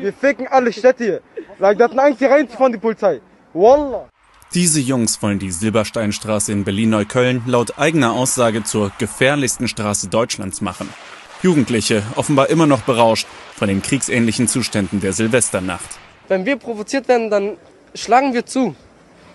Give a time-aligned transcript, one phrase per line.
[0.00, 1.20] Wir ficken alle Städte hier.
[1.58, 3.20] Like, das sind Angst, hier reinzufahren, die Polizei.
[3.52, 4.08] Wallah.
[4.52, 10.88] Diese Jungs wollen die Silbersteinstraße in Berlin-Neukölln laut eigener Aussage zur gefährlichsten Straße Deutschlands machen.
[11.42, 15.98] Jugendliche, offenbar immer noch berauscht von den kriegsähnlichen Zuständen der Silvesternacht.
[16.28, 17.56] Wenn wir provoziert werden, dann
[17.94, 18.74] schlagen wir zu.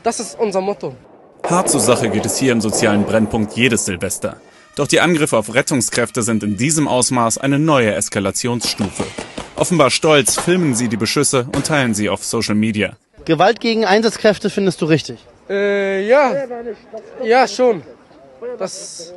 [0.03, 0.95] Das ist unser Motto.
[1.43, 4.39] Hart zur Sache geht es hier im sozialen Brennpunkt jedes Silvester.
[4.75, 9.03] Doch die Angriffe auf Rettungskräfte sind in diesem Ausmaß eine neue Eskalationsstufe.
[9.59, 12.95] Offenbar stolz filmen sie die Beschüsse und teilen sie auf Social Media.
[13.25, 15.19] Gewalt gegen Einsatzkräfte findest du richtig?
[15.49, 16.45] Äh, ja.
[17.21, 17.83] Ja, schon.
[18.57, 19.13] Das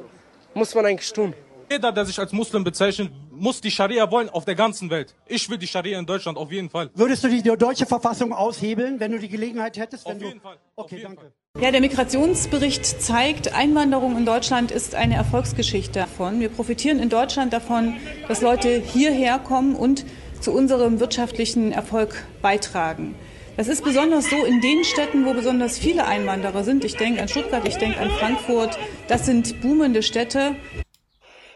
[0.53, 1.33] muss man eigentlich tun.
[1.71, 5.15] Jeder, der sich als Muslim bezeichnet, muss die Scharia wollen auf der ganzen Welt.
[5.27, 6.91] Ich will die Scharia in Deutschland auf jeden Fall.
[6.95, 10.05] Würdest du die deutsche Verfassung aushebeln, wenn du die Gelegenheit hättest?
[10.07, 10.57] Auf jeden Fall.
[10.75, 11.33] Okay, danke.
[11.61, 16.41] Ja, der Migrationsbericht zeigt, Einwanderung in Deutschland ist eine Erfolgsgeschichte davon.
[16.41, 17.95] Wir profitieren in Deutschland davon,
[18.27, 20.05] dass Leute hierher kommen und
[20.43, 23.15] zu unserem wirtschaftlichen Erfolg beitragen.
[23.57, 26.85] Das ist besonders so in den Städten, wo besonders viele Einwanderer sind.
[26.85, 28.79] Ich denke an Stuttgart, ich denke an Frankfurt.
[29.09, 30.57] Das sind boomende Städte.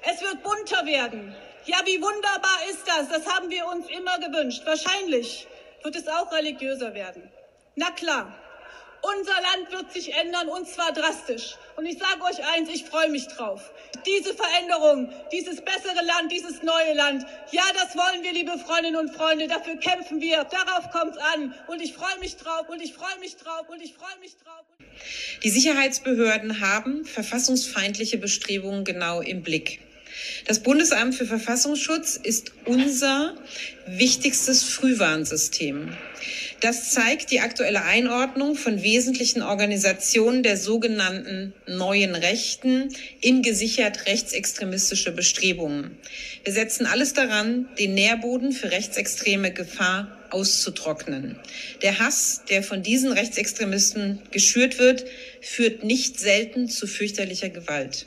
[0.02, 1.34] Es wird bunter werden.
[1.64, 3.08] Ja, wie wunderbar ist das?
[3.08, 4.62] Das haben wir uns immer gewünscht.
[4.66, 5.48] Wahrscheinlich
[5.82, 7.22] wird es auch religiöser werden.
[7.74, 8.32] Na klar.
[9.02, 11.56] Unser Land wird sich ändern und zwar drastisch.
[11.76, 13.70] Und ich sage euch eins, ich freue mich drauf.
[14.06, 19.14] Diese Veränderung, dieses bessere Land, dieses neue Land, ja, das wollen wir, liebe Freundinnen und
[19.14, 19.46] Freunde.
[19.46, 20.44] Dafür kämpfen wir.
[20.44, 21.54] Darauf kommt es an.
[21.68, 24.64] Und ich freue mich drauf und ich freue mich drauf und ich freue mich drauf.
[25.42, 29.85] Die Sicherheitsbehörden haben verfassungsfeindliche Bestrebungen genau im Blick.
[30.46, 33.34] Das Bundesamt für Verfassungsschutz ist unser
[33.86, 35.90] wichtigstes Frühwarnsystem.
[36.60, 42.88] Das zeigt die aktuelle Einordnung von wesentlichen Organisationen der sogenannten neuen Rechten
[43.20, 45.98] in gesichert rechtsextremistische Bestrebungen.
[46.44, 51.38] Wir setzen alles daran, den Nährboden für rechtsextreme Gefahr auszutrocknen.
[51.82, 55.04] Der Hass, der von diesen Rechtsextremisten geschürt wird,
[55.42, 58.06] führt nicht selten zu fürchterlicher Gewalt.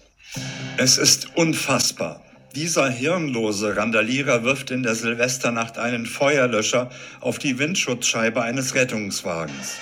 [0.81, 2.23] Es ist unfassbar.
[2.55, 9.75] Dieser hirnlose Randalierer wirft in der Silvesternacht einen Feuerlöscher auf die Windschutzscheibe eines Rettungswagens.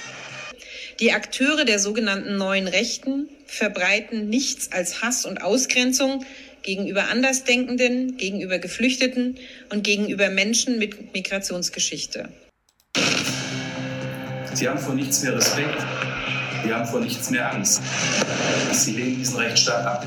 [1.00, 6.26] Die Akteure der sogenannten neuen Rechten verbreiten nichts als Hass und Ausgrenzung
[6.64, 9.38] gegenüber Andersdenkenden, gegenüber Geflüchteten
[9.70, 12.30] und gegenüber Menschen mit Migrationsgeschichte.
[14.52, 15.78] Sie haben vor nichts mehr Respekt.
[16.68, 17.82] Sie haben vor nichts mehr Angst.
[18.74, 20.06] Sie lehnen diesen Rechtsstaat ab.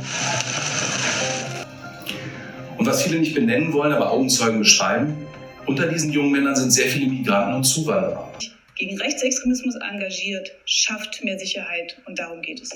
[2.77, 5.27] Und was viele nicht benennen wollen, aber Augenzeugen beschreiben,
[5.65, 8.31] unter diesen jungen Männern sind sehr viele Migranten und Zuwanderer.
[8.77, 12.71] Gegen Rechtsextremismus engagiert, schafft mehr Sicherheit und darum geht es.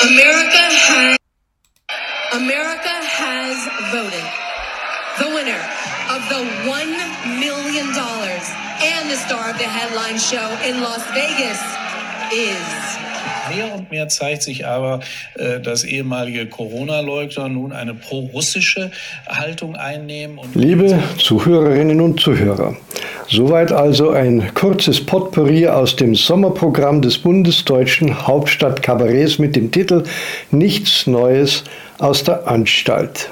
[0.00, 0.58] America
[0.88, 1.16] has,
[2.32, 4.26] America has voted.
[5.18, 5.60] The winner
[6.10, 11.60] of the $1 million and the star of the headline show in Las Vegas
[12.32, 12.92] is
[13.54, 15.00] Mehr und mehr zeigt sich aber,
[15.34, 18.90] äh, dass ehemalige Corona-Leugner nun eine pro-russische
[19.28, 20.38] Haltung einnehmen.
[20.54, 22.76] Liebe Zuhörerinnen und Zuhörer,
[23.28, 30.04] soweit also ein kurzes Potpourri aus dem Sommerprogramm des bundesdeutschen Hauptstadtkabarets mit dem Titel
[30.50, 31.64] Nichts Neues
[31.98, 33.30] aus der Anstalt.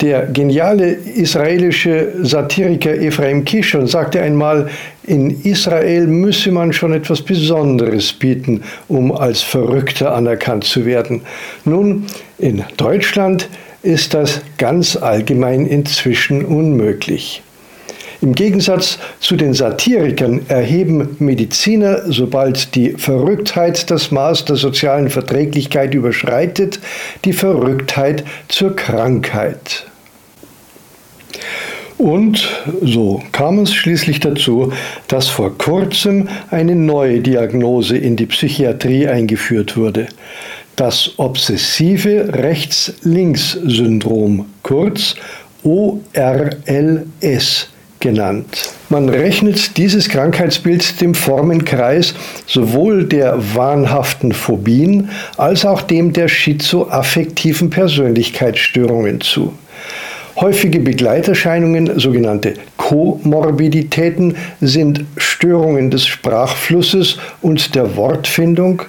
[0.00, 4.70] Der geniale israelische Satiriker Ephraim Kishon sagte einmal,
[5.02, 11.22] in Israel müsse man schon etwas Besonderes bieten, um als Verrückter anerkannt zu werden.
[11.64, 12.04] Nun,
[12.38, 13.48] in Deutschland
[13.82, 17.42] ist das ganz allgemein inzwischen unmöglich.
[18.20, 25.94] Im Gegensatz zu den Satirikern erheben Mediziner, sobald die Verrücktheit das Maß der sozialen Verträglichkeit
[25.94, 26.80] überschreitet,
[27.24, 29.86] die Verrücktheit zur Krankheit.
[31.96, 32.48] Und
[32.82, 34.72] so kam es schließlich dazu,
[35.06, 40.08] dass vor kurzem eine neue Diagnose in die Psychiatrie eingeführt wurde.
[40.74, 45.14] Das obsessive Rechts-Links-Syndrom, kurz
[45.62, 47.68] ORLS
[48.00, 48.72] genannt.
[48.88, 52.14] Man rechnet dieses Krankheitsbild dem Formenkreis
[52.46, 59.52] sowohl der wahnhaften Phobien als auch dem der schizoaffektiven Persönlichkeitsstörungen zu.
[60.40, 68.82] Häufige Begleiterscheinungen, sogenannte Komorbiditäten, sind Störungen des Sprachflusses und der Wortfindung,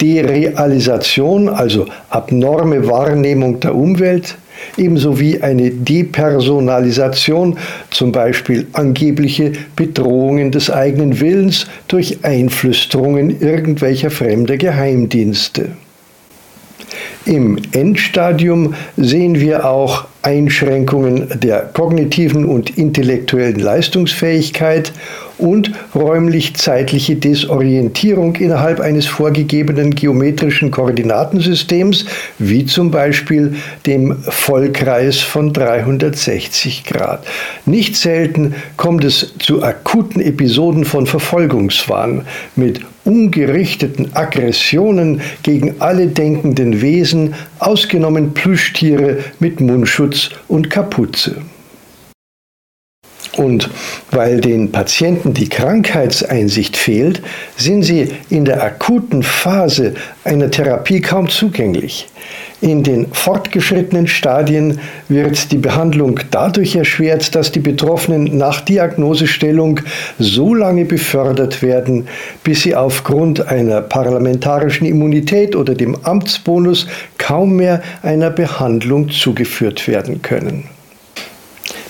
[0.00, 4.36] Derealisation, also abnorme Wahrnehmung der Umwelt,
[4.76, 7.58] ebenso wie eine Depersonalisation,
[7.90, 15.70] zum Beispiel angebliche Bedrohungen des eigenen Willens durch Einflüsterungen irgendwelcher fremder Geheimdienste.
[17.24, 24.92] Im Endstadium sehen wir auch Einschränkungen der kognitiven und intellektuellen Leistungsfähigkeit
[25.38, 32.06] und räumlich-zeitliche Desorientierung innerhalb eines vorgegebenen geometrischen Koordinatensystems,
[32.38, 33.56] wie zum Beispiel
[33.86, 37.26] dem Vollkreis von 360 Grad.
[37.66, 42.22] Nicht selten kommt es zu akuten Episoden von Verfolgungswahn
[42.54, 51.36] mit ungerichteten Aggressionen gegen alle denkenden Wesen, ausgenommen Plüschtiere mit Mundschutz und Kapuze.
[53.36, 53.68] Und
[54.10, 57.22] weil den Patienten die Krankheitseinsicht fehlt,
[57.56, 59.94] sind sie in der akuten Phase
[60.24, 62.08] einer Therapie kaum zugänglich.
[62.62, 69.80] In den fortgeschrittenen Stadien wird die Behandlung dadurch erschwert, dass die Betroffenen nach Diagnosestellung
[70.18, 72.08] so lange befördert werden,
[72.42, 76.86] bis sie aufgrund einer parlamentarischen Immunität oder dem Amtsbonus
[77.18, 80.75] kaum mehr einer Behandlung zugeführt werden können.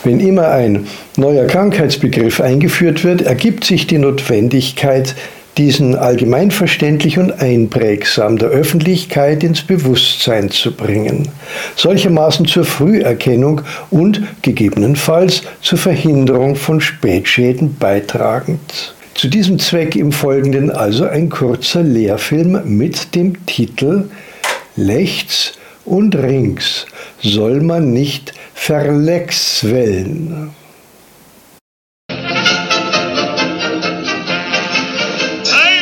[0.07, 0.87] Wenn immer ein
[1.17, 5.17] neuer Krankheitsbegriff eingeführt wird, ergibt sich die Notwendigkeit,
[5.59, 11.27] diesen allgemeinverständlich und einprägsam der Öffentlichkeit ins Bewusstsein zu bringen,
[11.75, 18.95] solchermaßen zur Früherkennung und gegebenenfalls zur Verhinderung von Spätschäden beitragend.
[19.15, 24.05] Zu diesem Zweck im Folgenden also ein kurzer Lehrfilm mit dem Titel
[24.77, 25.55] Lechts
[25.87, 26.87] und Rings
[27.23, 30.51] soll man nicht Verlegswellen.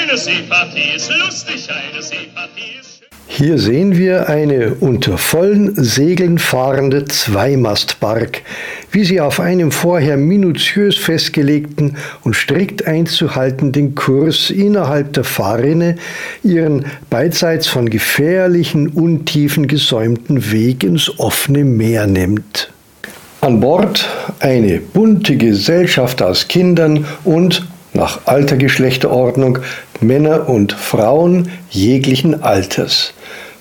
[0.06, 7.06] Eine Seepartie ist lustig, eine Seepartie ist Hier sehen wir eine unter vollen Segeln fahrende
[7.06, 8.42] Zweimastbark,
[8.94, 15.96] wie sie auf einem vorher minutiös festgelegten und strikt einzuhaltenden Kurs innerhalb der Fahrrinne
[16.44, 22.70] ihren beidseits von gefährlichen Untiefen gesäumten Weg ins offene Meer nimmt.
[23.40, 24.08] An Bord
[24.38, 29.58] eine bunte Gesellschaft aus Kindern und nach alter Geschlechterordnung
[30.00, 33.12] Männer und Frauen jeglichen Alters.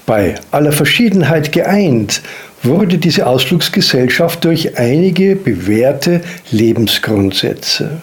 [0.06, 2.22] Bei aller Verschiedenheit geeint
[2.64, 6.22] wurde diese Ausflugsgesellschaft durch einige bewährte
[6.52, 8.02] Lebensgrundsätze.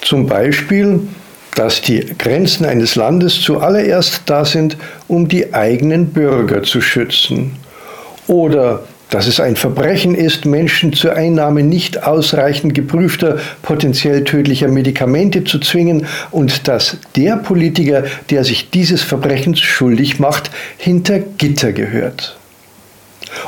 [0.00, 1.00] Zum Beispiel,
[1.54, 4.76] dass die Grenzen eines Landes zuallererst da sind,
[5.08, 7.52] um die eigenen Bürger zu schützen.
[8.26, 15.44] Oder dass es ein Verbrechen ist, Menschen zur Einnahme nicht ausreichend geprüfter, potenziell tödlicher Medikamente
[15.44, 22.38] zu zwingen und dass der Politiker, der sich dieses Verbrechens schuldig macht, hinter Gitter gehört.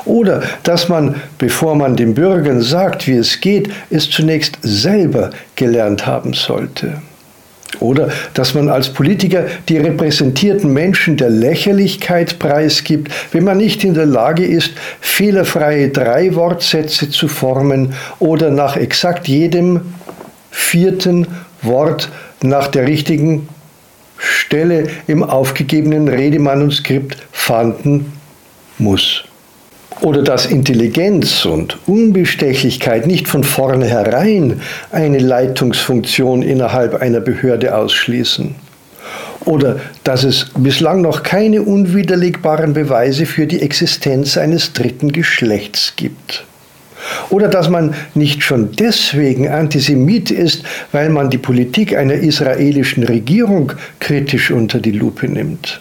[0.04, 6.06] Oder dass man, bevor man den Bürgern sagt, wie es geht, es zunächst selber gelernt
[6.06, 7.00] haben sollte.
[7.80, 13.94] Oder dass man als Politiker die repräsentierten Menschen der Lächerlichkeit preisgibt, wenn man nicht in
[13.94, 19.80] der Lage ist, fehlerfreie drei Wortsätze zu formen oder nach exakt jedem
[20.50, 21.26] vierten
[21.62, 22.10] Wort
[22.42, 23.48] nach der richtigen
[24.18, 28.12] Stelle im aufgegebenen Redemanuskript fanden
[28.78, 29.24] muss
[30.00, 34.60] oder dass Intelligenz und Unbestechlichkeit nicht von vornherein
[34.90, 38.54] eine Leitungsfunktion innerhalb einer Behörde ausschließen.
[39.44, 46.44] Oder dass es bislang noch keine unwiderlegbaren Beweise für die Existenz eines dritten Geschlechts gibt.
[47.28, 53.72] Oder dass man nicht schon deswegen Antisemit ist, weil man die Politik einer israelischen Regierung
[54.00, 55.80] kritisch unter die Lupe nimmt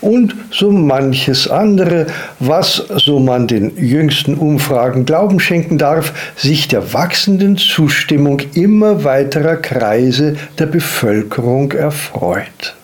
[0.00, 2.06] und so manches andere,
[2.38, 9.56] was, so man den jüngsten Umfragen Glauben schenken darf, sich der wachsenden Zustimmung immer weiterer
[9.56, 12.76] Kreise der Bevölkerung erfreut.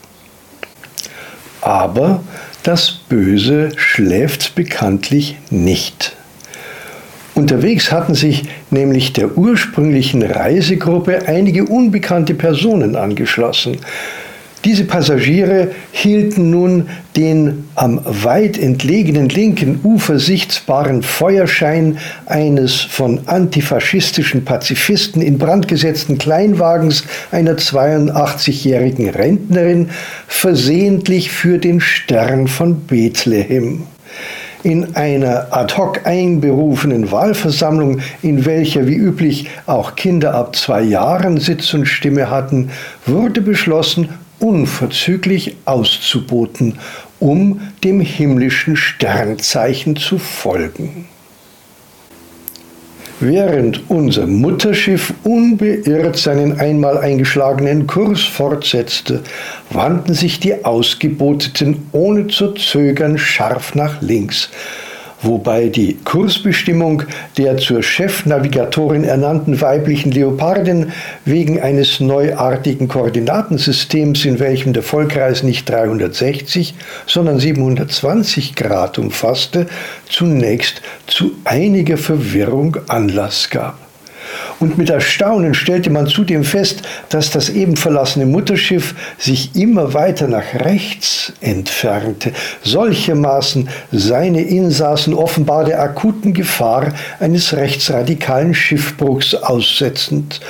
[1.60, 2.22] Aber
[2.62, 6.16] das Böse schläft bekanntlich nicht.
[7.34, 13.78] Unterwegs hatten sich nämlich der ursprünglichen Reisegruppe einige unbekannte Personen angeschlossen.
[14.64, 24.46] Diese Passagiere hielten nun den am weit entlegenen linken Ufer sichtbaren Feuerschein eines von antifaschistischen
[24.46, 29.90] Pazifisten in Brand gesetzten Kleinwagens einer 82-jährigen Rentnerin
[30.28, 33.82] versehentlich für den Stern von Bethlehem.
[34.62, 41.38] In einer ad hoc einberufenen Wahlversammlung, in welcher wie üblich auch Kinder ab zwei Jahren
[41.38, 42.70] Sitz und Stimme hatten,
[43.04, 44.08] wurde beschlossen,
[44.44, 46.78] unverzüglich auszuboten,
[47.18, 51.06] um dem himmlischen Sternzeichen zu folgen.
[53.20, 59.22] Während unser Mutterschiff unbeirrt seinen einmal eingeschlagenen Kurs fortsetzte,
[59.70, 64.50] wandten sich die Ausgeboteten ohne zu zögern scharf nach links,
[65.24, 67.02] wobei die Kursbestimmung
[67.36, 70.92] der zur Chefnavigatorin ernannten weiblichen Leopardin
[71.24, 76.74] wegen eines neuartigen Koordinatensystems, in welchem der Vollkreis nicht 360,
[77.06, 79.66] sondern 720 Grad umfasste,
[80.08, 83.83] zunächst zu einiger Verwirrung Anlass gab.
[84.60, 90.28] Und mit Erstaunen stellte man zudem fest, dass das eben verlassene Mutterschiff sich immer weiter
[90.28, 92.32] nach rechts entfernte,
[92.62, 100.40] solchermaßen seine Insassen offenbar der akuten Gefahr eines rechtsradikalen Schiffbruchs aussetzend.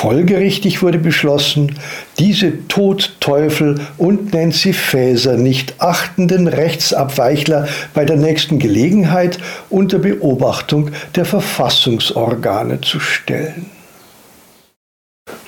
[0.00, 1.74] Folgerichtig wurde beschlossen,
[2.20, 9.38] diese Todteufel und Nancy Faeser nicht achtenden Rechtsabweichler bei der nächsten Gelegenheit
[9.70, 13.66] unter Beobachtung der Verfassungsorgane zu stellen.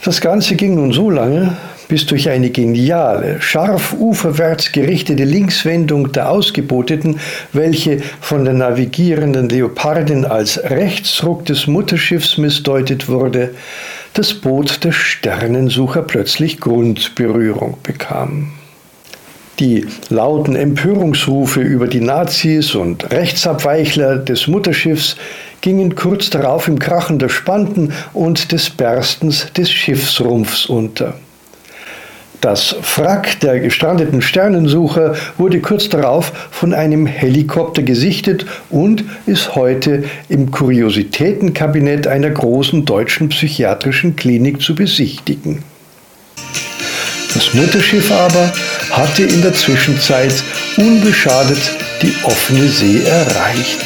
[0.05, 6.29] Das Ganze ging nun so lange, bis durch eine geniale, scharf uferwärts gerichtete Linkswendung der
[6.29, 7.21] Ausgeboteten,
[7.53, 13.51] welche von der navigierenden Leopardin als Rechtsruck des Mutterschiffs missdeutet wurde,
[14.15, 18.53] das Boot der Sternensucher plötzlich Grundberührung bekam.
[19.59, 25.17] Die lauten Empörungsrufe über die Nazis und Rechtsabweichler des Mutterschiffs
[25.61, 31.15] gingen kurz darauf im Krachen der Spanten und des Berstens des Schiffsrumpfs unter.
[32.41, 40.05] Das Wrack der gestrandeten Sternensucher wurde kurz darauf von einem Helikopter gesichtet und ist heute
[40.31, 45.63] im Kuriositätenkabinett einer großen deutschen psychiatrischen Klinik zu besichtigen.
[47.35, 48.51] Das Mutterschiff aber
[48.91, 50.33] hatte in der Zwischenzeit
[50.79, 51.61] unbeschadet
[52.01, 53.85] die offene See erreicht.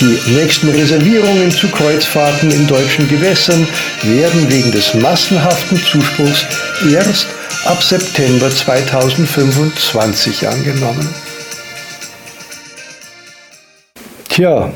[0.00, 3.68] Die nächsten Reservierungen zu Kreuzfahrten in deutschen Gewässern
[4.02, 6.46] werden wegen des massenhaften Zuspruchs
[6.90, 7.26] erst
[7.64, 11.08] ab September 2025 angenommen.
[14.28, 14.72] Tja,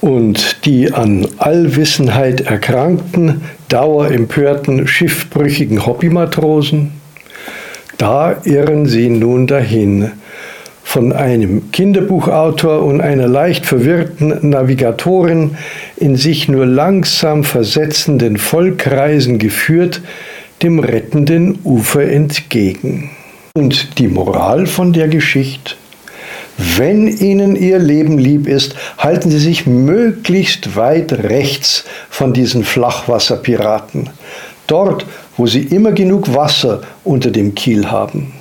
[0.00, 6.92] und die an Allwissenheit erkrankten, dauerempörten, schiffbrüchigen Hobbymatrosen,
[7.98, 10.12] da irren sie nun dahin,
[10.82, 15.56] von einem Kinderbuchautor und einer leicht verwirrten Navigatorin
[15.96, 20.02] in sich nur langsam versetzenden Vollkreisen geführt,
[20.64, 23.10] dem rettenden Ufer entgegen.
[23.54, 25.74] Und die Moral von der Geschichte?
[26.56, 34.08] Wenn Ihnen Ihr Leben lieb ist, halten Sie sich möglichst weit rechts von diesen Flachwasserpiraten.
[34.66, 35.04] Dort,
[35.36, 38.32] wo Sie immer genug Wasser unter dem Kiel haben.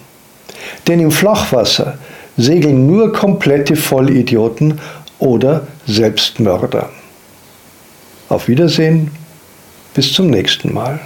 [0.87, 1.97] Denn im Flachwasser
[2.37, 4.79] segeln nur komplette Vollidioten
[5.19, 6.89] oder Selbstmörder.
[8.29, 9.11] Auf Wiedersehen,
[9.93, 11.01] bis zum nächsten Mal.